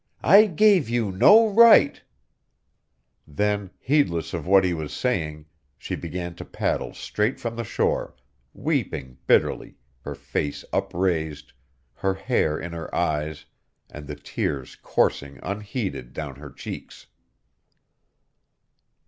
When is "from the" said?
7.39-7.63